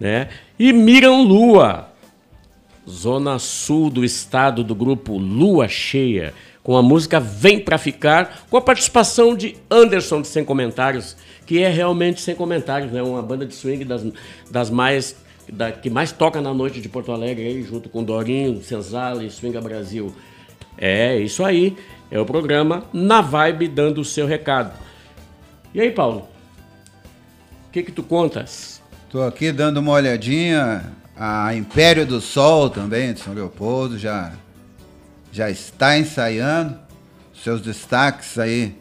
[0.01, 0.29] Né?
[0.59, 1.89] E Miram Lua,
[2.89, 6.35] zona sul do estado do grupo Lua Cheia,
[6.67, 11.63] com a música Vem Pra Ficar, com a participação de Anderson de Sem Comentários, que
[11.63, 13.01] é realmente sem comentários, né?
[13.05, 14.05] Uma banda de swing das,
[14.51, 15.15] das mais.
[15.49, 19.31] Da, que mais toca na noite de Porto Alegre, aí, junto com Dorinho, Senzala e
[19.31, 20.13] Swinga Brasil.
[20.77, 21.77] É isso aí,
[22.11, 24.77] é o programa Na Vibe dando o seu recado.
[25.73, 26.29] E aí, Paulo?
[27.69, 28.83] O que que tu contas?
[29.09, 34.33] Tô aqui dando uma olhadinha a Império do Sol também de São Leopoldo já
[35.37, 36.79] já está ensaiando
[37.35, 38.75] seus destaques aí,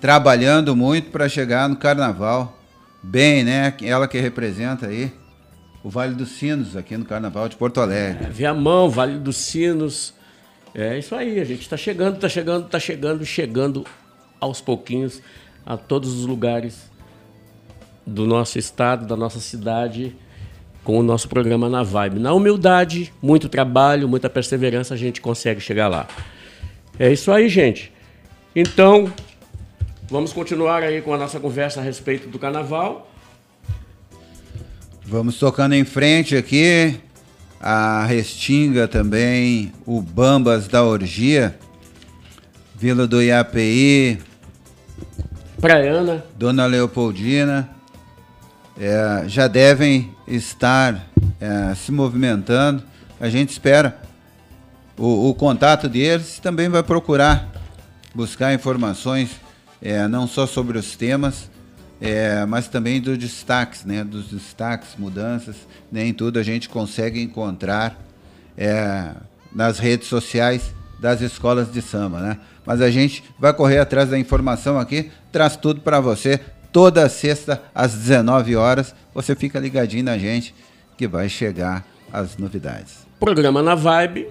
[0.00, 2.56] trabalhando muito para chegar no carnaval.
[3.02, 3.74] Bem, né?
[3.82, 5.12] Ela que representa aí
[5.82, 8.26] o Vale dos Sinos aqui no Carnaval de Porto Alegre.
[8.26, 10.14] É, Viamão, Vale dos Sinos.
[10.72, 13.86] É isso aí, a gente está chegando, está chegando, está chegando, chegando
[14.40, 15.20] aos pouquinhos
[15.66, 16.88] a todos os lugares
[18.06, 20.14] do nosso estado, da nossa cidade,
[20.88, 22.18] com o nosso programa na Vibe.
[22.18, 26.08] Na humildade, muito trabalho, muita perseverança, a gente consegue chegar lá.
[26.98, 27.92] É isso aí, gente.
[28.56, 29.12] Então,
[30.08, 33.12] vamos continuar aí com a nossa conversa a respeito do carnaval.
[35.04, 36.98] Vamos tocando em frente aqui.
[37.60, 41.58] A Restinga também, o Bambas da Orgia,
[42.74, 44.18] Vila do Iapi,
[45.60, 47.77] Praiana, Dona Leopoldina,
[48.78, 51.04] é, já devem estar
[51.40, 52.82] é, se movimentando.
[53.20, 53.98] A gente espera
[54.96, 57.48] o, o contato deles também vai procurar
[58.14, 59.40] buscar informações
[59.80, 61.50] é, não só sobre os temas,
[62.00, 64.02] é, mas também dos destaques, né?
[64.04, 65.56] Dos destaques, mudanças,
[65.90, 67.96] nem tudo a gente consegue encontrar
[68.56, 69.12] é,
[69.52, 72.38] nas redes sociais das escolas de samba, né?
[72.66, 76.40] Mas a gente vai correr atrás da informação aqui, traz tudo para você
[76.72, 78.94] toda sexta às 19 horas.
[79.14, 80.54] Você fica ligadinho na gente
[80.96, 83.06] que vai chegar as novidades.
[83.20, 84.28] Programa na Vibe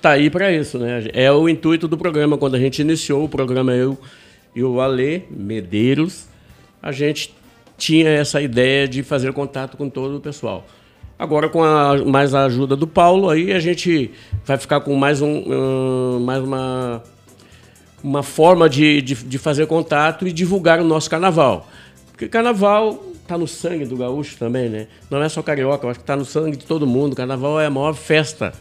[0.00, 1.08] tá aí para isso, né?
[1.12, 3.98] É o intuito do programa quando a gente iniciou o programa eu
[4.54, 6.26] e o Ale Medeiros
[6.84, 7.34] a gente
[7.78, 10.66] tinha essa ideia de fazer contato com todo o pessoal.
[11.18, 14.10] Agora, com a, mais a ajuda do Paulo, aí a gente
[14.44, 17.02] vai ficar com mais, um, mais uma,
[18.04, 21.66] uma forma de, de, de, fazer contato e divulgar o nosso carnaval.
[22.12, 24.86] Porque carnaval está no sangue do gaúcho também, né?
[25.10, 27.16] Não é só carioca, eu acho que está no sangue de todo mundo.
[27.16, 28.52] Carnaval é a maior festa.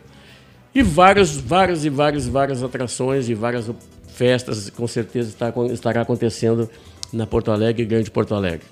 [0.73, 3.71] E várias, várias e várias, várias atrações e várias
[4.07, 6.69] festas, com certeza está, estará acontecendo
[7.11, 8.67] na Porto Alegre, Grande Porto Alegre.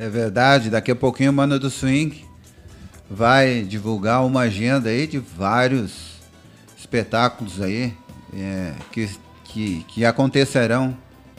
[0.00, 2.24] É verdade, daqui a pouquinho o Mano do Swing
[3.08, 6.16] vai divulgar uma agenda aí de vários
[6.76, 7.94] espetáculos aí
[8.34, 9.08] é, que,
[9.44, 10.96] que, que acontecerão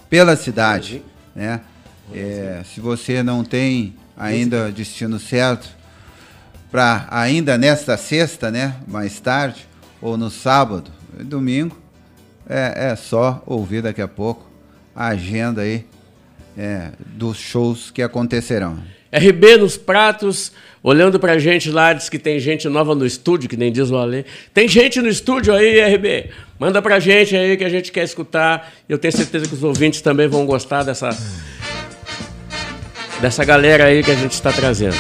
[0.10, 1.04] pela cidade,
[1.36, 1.60] né?
[2.14, 5.70] É, se você não tem ainda destino certo
[6.72, 8.76] para ainda nesta sexta, né?
[8.88, 9.68] Mais tarde
[10.02, 11.78] ou no sábado, domingo,
[12.50, 14.50] é, é só ouvir daqui a pouco
[14.96, 15.86] a agenda aí
[16.58, 18.82] é, dos shows que acontecerão.
[19.12, 20.52] RB nos pratos,
[20.82, 23.98] olhando pra gente lá, diz que tem gente nova no estúdio, que nem diz o
[23.98, 24.26] Ale.
[24.52, 26.32] Tem gente no estúdio aí, RB?
[26.58, 28.74] Manda pra gente aí que a gente quer escutar.
[28.90, 31.16] Eu tenho certeza que os ouvintes também vão gostar dessa,
[33.24, 34.98] dessa galera aí que a gente está trazendo.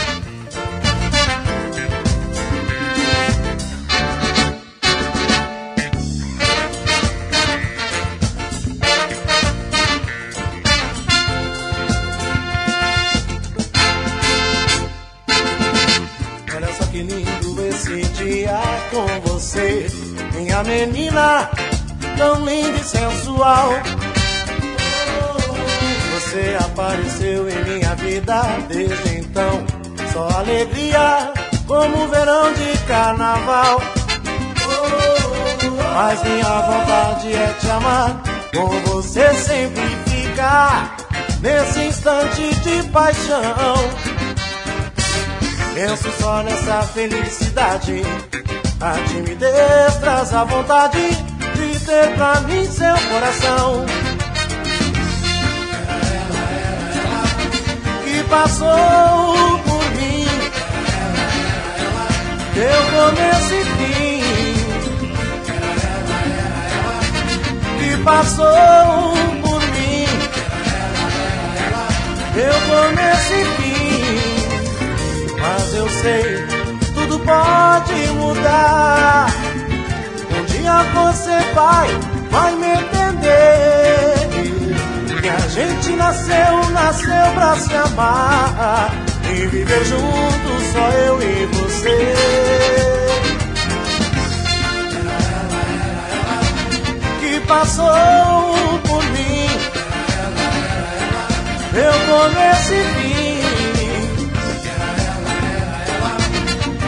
[20.63, 21.49] menina
[22.17, 24.02] tão linda e sensual.
[26.33, 29.63] Você apareceu em minha vida desde então.
[30.11, 31.31] Só alegria
[31.67, 33.79] como o verão de carnaval.
[35.93, 38.19] Mas minha vontade é te amar,
[38.51, 40.97] com você sempre ficar
[41.39, 43.75] nesse instante de paixão.
[45.75, 48.01] Penso só nessa felicidade
[48.81, 54.02] a timidez traz a vontade de ter pra mim seu coração.
[58.33, 60.25] Passou por mim,
[62.55, 64.23] teu começo e fim.
[67.77, 69.13] Que passou
[69.43, 70.07] por mim,
[72.33, 73.73] teu começo e fim.
[76.01, 76.25] sei,
[76.95, 79.27] tudo pode mudar.
[80.35, 81.87] Um dia você vai,
[82.31, 83.82] vai me entender.
[85.23, 88.91] Que a gente nasceu, nasceu pra se amar.
[89.31, 92.13] E viver juntos, só eu e você.
[97.21, 97.85] Que passou
[98.85, 99.47] por mim.
[101.73, 103.39] Eu começo e fim.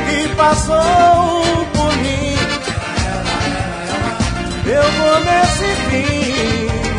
[0.10, 2.36] Que passou por mim.
[4.66, 6.95] Eu começo e fim.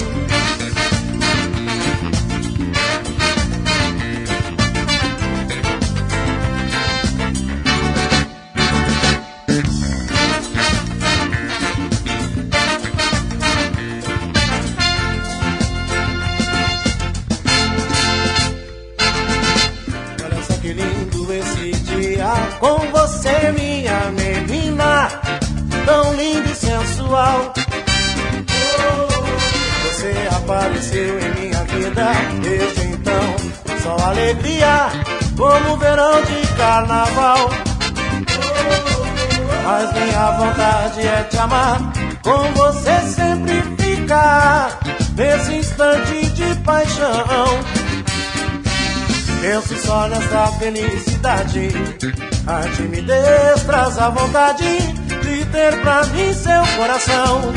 [30.76, 32.06] Em minha vida
[32.42, 33.36] desde então,
[33.82, 34.88] só alegria,
[35.34, 37.50] como verão de carnaval.
[39.64, 41.80] Mas minha vontade é te amar,
[42.22, 44.78] com você sempre ficar,
[45.16, 47.46] nesse instante de paixão.
[49.40, 51.70] Penso só nessa felicidade.
[52.46, 54.78] A timidez traz a vontade
[55.22, 57.52] de ter pra mim seu coração.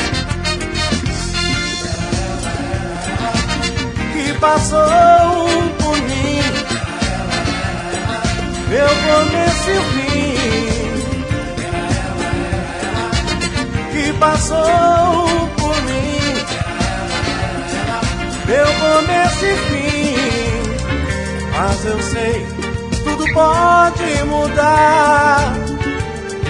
[4.40, 5.48] Passou
[5.80, 6.42] por mim.
[8.70, 10.36] Meu começo e o fim.
[13.92, 16.36] Que passou por mim.
[18.48, 19.90] Meu começo e fim.
[21.52, 22.48] Mas eu sei,
[23.04, 25.54] tudo pode mudar.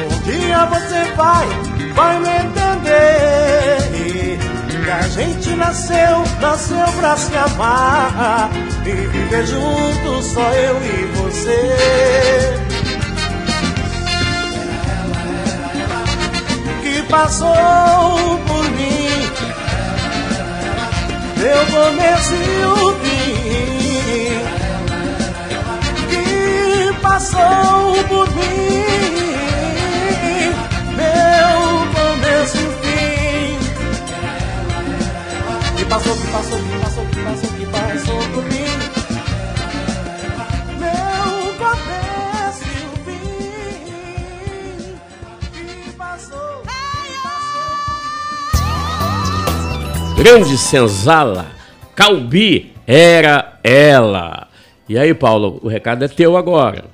[0.06, 1.48] Um dia você vai,
[1.96, 2.60] vai me entender.
[4.90, 8.50] Que a gente nasceu, nasceu pra se amar.
[8.84, 11.78] E viver juntos, só eu e você.
[16.82, 19.30] Que passou por mim.
[21.38, 24.40] Meu começo e o fim
[26.10, 28.86] que passou por mim.
[30.98, 32.79] Meu começo e o fim.
[35.90, 38.70] Passou, que passou, que passou, que passou, que passou por mim.
[40.78, 43.26] Meu começo e o fim.
[45.84, 46.64] Que passou.
[50.16, 51.48] Grande senzala,
[51.96, 54.48] Calbi era ela.
[54.88, 56.86] E aí, Paulo, o recado é teu agora.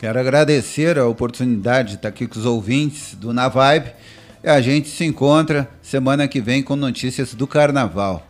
[0.00, 3.92] Quero agradecer a oportunidade de estar aqui com os ouvintes do Na Vibe.
[4.44, 8.26] E a gente se encontra semana que vem com notícias do carnaval.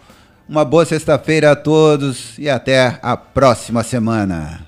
[0.49, 4.65] Uma boa sexta-feira a todos e até a próxima semana.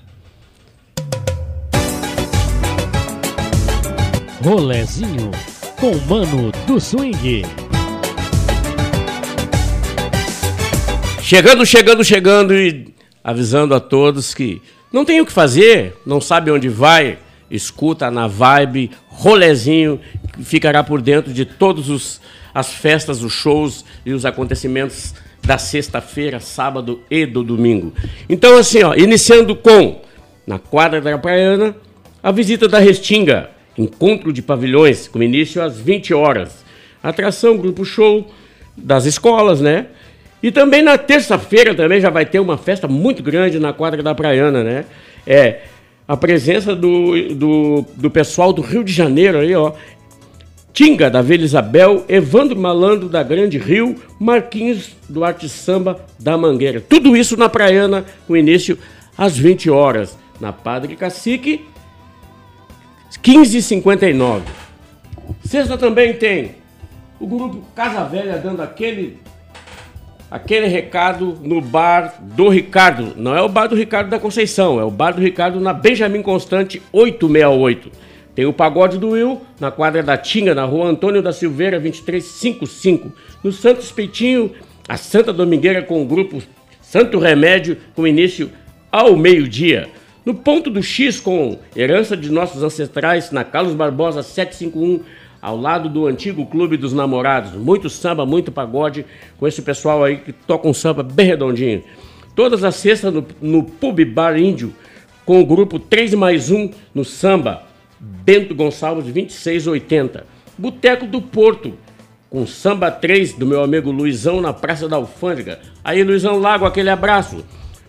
[4.43, 5.31] Rolezinho
[5.79, 7.45] com o Mano do Swing.
[11.21, 12.93] Chegando, chegando, chegando e
[13.23, 17.17] avisando a todos que não tem o que fazer, não sabe onde vai,
[17.49, 20.01] escuta na vibe, rolezinho,
[20.43, 22.21] ficará por dentro de todas
[22.53, 25.13] as festas, os shows e os acontecimentos
[25.45, 27.93] da sexta-feira, sábado e do domingo.
[28.27, 30.01] Então, assim, ó, iniciando com,
[30.45, 31.75] na quadra da Praiana,
[32.21, 36.65] a visita da Restinga, encontro de pavilhões, com início às 20 horas.
[37.01, 38.29] Atração, grupo show
[38.75, 39.87] das escolas, né?
[40.41, 44.13] E também na terça-feira também já vai ter uma festa muito grande na quadra da
[44.13, 44.85] Praiana, né?
[45.25, 45.61] É
[46.07, 49.73] a presença do, do, do pessoal do Rio de Janeiro aí, ó.
[50.77, 56.79] Tinga, da Vila Isabel, Evandro Malandro, da Grande Rio, Marquinhos do Arte Samba, da Mangueira.
[56.79, 58.77] Tudo isso na Praiana, com início
[59.17, 60.15] às 20 horas.
[60.39, 61.65] Na Padre Cacique,
[63.23, 64.43] 15h59.
[65.43, 66.51] Sexta também tem
[67.19, 69.17] o grupo Casa Velha dando aquele
[70.29, 73.15] aquele recado no bar do Ricardo.
[73.17, 76.21] Não é o bar do Ricardo da Conceição, é o bar do Ricardo na Benjamin
[76.21, 78.05] Constante 868.
[78.37, 83.11] Tem o Pagode do Will na quadra da Tinga, na rua Antônio da Silveira 2355.
[83.43, 84.51] No Santos Peitinho,
[84.87, 86.39] a Santa Domingueira com o grupo
[86.79, 88.51] Santo Remédio, com início
[88.91, 89.89] ao meio-dia.
[90.23, 94.99] No ponto do X com herança de nossos ancestrais, na Carlos Barbosa 751,
[95.41, 97.53] ao lado do antigo Clube dos Namorados.
[97.53, 99.03] Muito samba, muito pagode,
[99.39, 101.81] com esse pessoal aí que toca um samba bem redondinho.
[102.35, 104.75] Todas as sextas no, no Pub Bar Índio,
[105.25, 107.65] com o grupo 3 mais 1 no samba,
[107.99, 110.25] Bento Gonçalves 2680.
[110.57, 111.73] Boteco do Porto,
[112.29, 115.59] com samba 3 do meu amigo Luizão na Praça da Alfândega.
[115.83, 117.43] Aí, Luizão Lago, aquele abraço.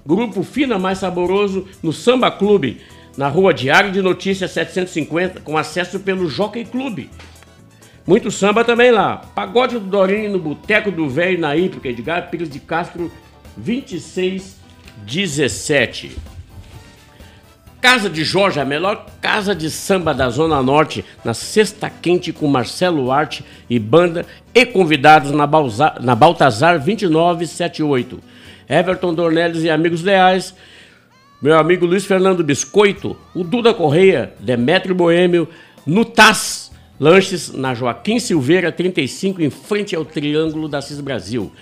[0.07, 2.81] Grupo Fina Mais Saboroso no Samba Clube,
[3.17, 7.11] na rua Diário de Notícias 750, com acesso pelo Jockey Clube.
[8.07, 9.19] Muito samba também lá.
[9.35, 13.13] Pagode do Dorinho no Boteco do Velho na Hípica, Edgar Pires de Castro
[13.59, 16.17] 2617.
[17.81, 22.49] Casa de Jorge, a melhor casa de samba da Zona Norte, na Sexta Quente com
[22.49, 28.21] Marcelo Arte e banda e convidados na, Balza, na Baltazar 2978.
[28.69, 30.55] Everton Dornelles e amigos leais,
[31.41, 35.49] meu amigo Luiz Fernando Biscoito, o Duda Correia, Demetrio Boêmio,
[35.87, 41.53] no TAS Lanches, na Joaquim Silveira 35, em frente ao Triângulo da Cis Brasil.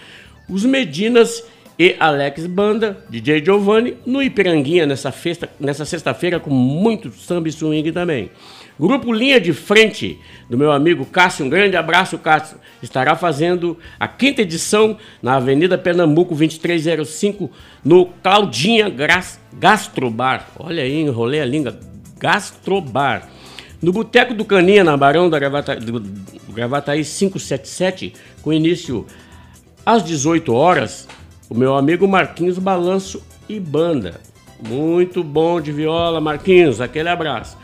[0.49, 1.45] Os Medinas
[1.79, 7.53] e Alex Banda, DJ Giovanni, no Ipiranguinha nessa, festa, nessa sexta-feira com muito samba e
[7.53, 8.31] swing também.
[8.79, 10.19] Grupo Linha de Frente,
[10.51, 15.79] do meu amigo Cássio, um grande abraço, Cássio, estará fazendo a quinta edição na Avenida
[15.79, 17.51] Pernambuco 2305,
[17.85, 18.93] no Claudinha
[19.55, 20.49] Gastrobar.
[20.59, 21.79] Olha aí, enrolei a língua,
[22.19, 23.29] Gastrobar.
[23.81, 26.03] No Boteco do Caninha, na Barão da Gravata, do
[26.51, 28.13] Gravataí 577,
[28.43, 29.07] com início
[29.85, 31.09] às 18 horas,
[31.49, 34.21] o meu amigo Marquinhos Balanço e Banda.
[34.67, 37.57] Muito bom de viola, Marquinhos, aquele abraço.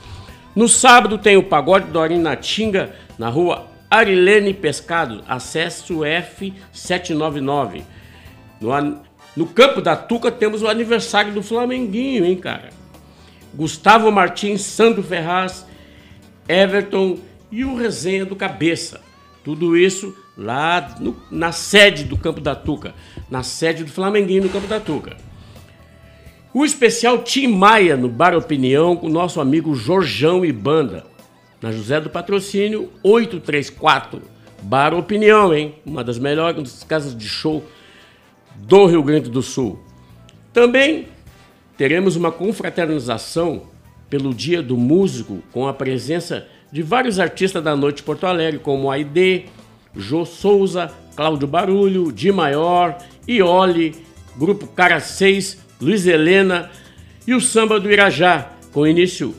[0.55, 7.83] No sábado tem o Pagode Dorim na Tinga, na rua Arilene Pescado, acesso F799.
[8.61, 9.01] No,
[9.37, 12.71] no campo da Tuca temos o aniversário do Flamenguinho, hein, cara?
[13.55, 15.67] Gustavo Martins, Sandro Ferraz,
[16.49, 17.19] Everton
[17.51, 19.01] e o Resenha do Cabeça.
[19.45, 22.95] Tudo isso lá no, na sede do Campo da Tuca,
[23.31, 25.17] na sede do Flamenguinho no Campo da Tuca.
[26.53, 31.07] O especial Tim Maia no Bar Opinião com nosso amigo Jorjão e Banda,
[31.63, 34.21] na José do Patrocínio 834.
[34.61, 35.77] Bar Opinião, hein?
[35.87, 37.65] Uma das melhores casas de show
[38.57, 39.79] do Rio Grande do Sul.
[40.53, 41.09] Também
[41.77, 43.63] teremos uma confraternização
[44.11, 48.61] pelo Dia do Músico com a presença de vários artistas da noite de Porto Alegre,
[48.61, 49.47] como Aide,
[49.95, 52.97] Jô Souza, Cláudio Barulho, Di Maior,
[53.29, 53.95] Ioli,
[54.37, 56.71] Grupo Cara 6, Luiz Helena
[57.27, 59.35] e o Samba do Irajá, com início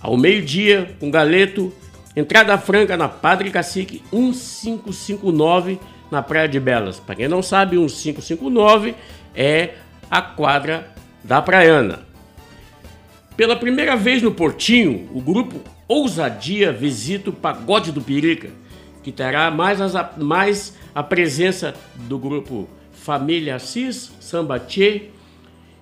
[0.00, 1.72] ao meio-dia, com Galeto,
[2.16, 5.78] entrada franca na Padre Cacique 1559,
[6.10, 6.98] na Praia de Belas.
[6.98, 8.94] Para quem não sabe, 1559
[9.34, 9.74] é
[10.10, 10.92] a quadra
[11.22, 12.00] da Praiana.
[13.36, 18.50] Pela primeira vez no Portinho, o grupo Ousadia visita o Pagode do Pirica
[19.02, 25.10] que terá mais, as, mais a presença do grupo Família Assis, Samba Tchê,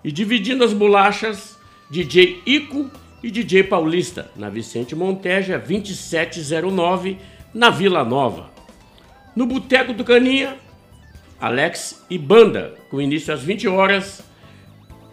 [0.05, 1.59] e dividindo as bolachas,
[1.91, 2.91] DJ Ico
[3.23, 7.19] e DJ Paulista, na Vicente Monteja 2709,
[7.53, 8.51] na Vila Nova.
[9.35, 10.57] No Boteco do Caninha,
[11.41, 14.23] Alex e Banda, com início às 20 horas.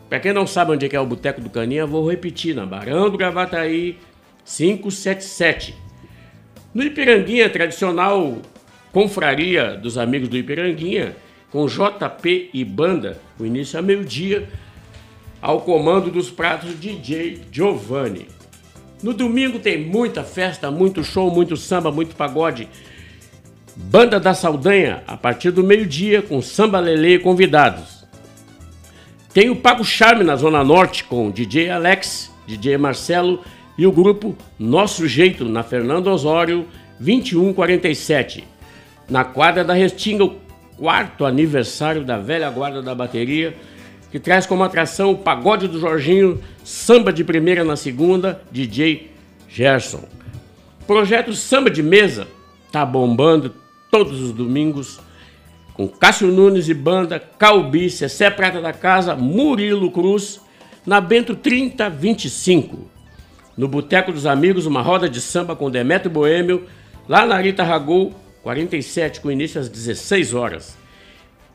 [0.08, 3.10] Para quem não sabe onde é, é o Boteco do Caninha, vou repetir, na Barão
[3.10, 3.98] do Gravataí
[4.46, 5.83] 577.
[6.74, 8.42] No Ipiranguinha, tradicional
[8.92, 11.16] confraria dos amigos do Ipiranguinha,
[11.52, 14.50] com JP e banda, o início é meio-dia,
[15.40, 18.28] ao comando dos pratos DJ Giovanni.
[19.04, 22.68] No domingo tem muita festa, muito show, muito samba, muito pagode.
[23.76, 28.04] Banda da Saldanha, a partir do meio-dia, com samba lele convidados.
[29.32, 33.44] Tem o Pago Charme na Zona Norte, com DJ Alex, DJ Marcelo
[33.78, 36.68] e o grupo Nosso Jeito, na Fernando Osório,
[37.00, 38.44] 2147.
[39.10, 40.36] Na quadra da Restinga, o
[40.78, 43.56] quarto aniversário da velha guarda da bateria,
[44.12, 49.12] que traz como atração o pagode do Jorginho, samba de primeira na segunda, DJ
[49.50, 50.04] Gerson.
[50.86, 52.28] Projeto Samba de Mesa
[52.72, 53.54] tá bombando
[53.90, 55.00] todos os domingos
[55.74, 60.40] com Cássio Nunes e banda, Calbi, Cessé Prata da Casa, Murilo Cruz,
[60.86, 62.93] na Bento 3025.
[63.56, 66.66] No Boteco dos Amigos, uma roda de samba com Demetrio Boêmio,
[67.08, 70.78] lá na Rita Ragul, 47, com início às 16 horas.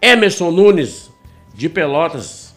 [0.01, 1.11] Emerson Nunes,
[1.55, 2.55] de Pelotas,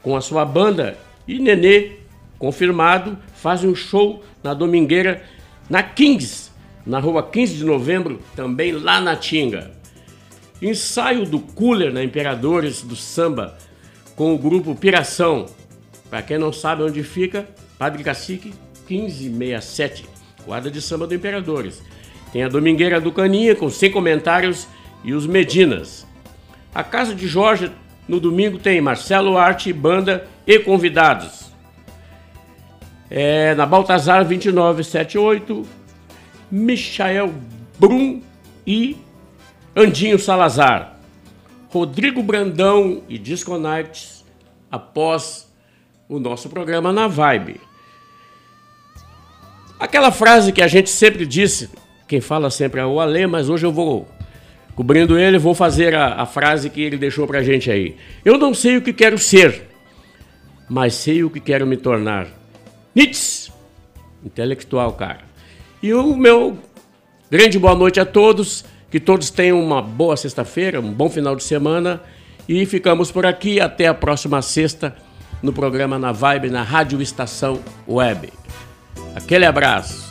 [0.00, 0.96] com a sua banda,
[1.26, 1.92] e Nenê,
[2.38, 5.22] confirmado, faz um show na Domingueira,
[5.68, 6.50] na Kings,
[6.86, 9.72] na rua 15 de novembro, também lá na Tinga.
[10.60, 13.58] Ensaio do Cooler na Imperadores do Samba,
[14.14, 15.46] com o grupo Piração.
[16.08, 17.48] Para quem não sabe onde fica,
[17.82, 18.54] Padre Cacique
[18.88, 20.06] 1567,
[20.44, 21.82] quadra de samba do Imperadores.
[22.32, 24.68] Tem a Domingueira do Caninha com 100 comentários
[25.02, 26.06] e os Medinas.
[26.72, 27.72] A Casa de Jorge
[28.06, 31.50] no domingo tem Marcelo Arte, banda e convidados.
[33.10, 35.66] É, na Baltazar 2978,
[36.52, 37.34] Michael
[37.80, 38.22] Brum
[38.64, 38.96] e
[39.74, 41.00] Andinho Salazar.
[41.68, 44.24] Rodrigo Brandão e Disco Nights
[44.70, 45.52] após
[46.08, 47.71] o nosso programa na Vibe.
[49.82, 51.68] Aquela frase que a gente sempre disse,
[52.06, 54.06] quem fala sempre é o Alê, mas hoje eu vou,
[54.76, 57.96] cobrindo ele, vou fazer a, a frase que ele deixou pra gente aí.
[58.24, 59.68] Eu não sei o que quero ser,
[60.68, 62.28] mas sei o que quero me tornar.
[62.94, 63.50] Nietzsche,
[64.24, 65.22] intelectual, cara.
[65.82, 66.56] E o meu
[67.28, 71.42] grande boa noite a todos, que todos tenham uma boa sexta-feira, um bom final de
[71.42, 72.00] semana
[72.48, 74.94] e ficamos por aqui até a próxima sexta
[75.42, 77.58] no programa Na Vibe na Rádio Estação
[77.88, 78.41] Web.
[79.14, 80.10] Aquele abraço.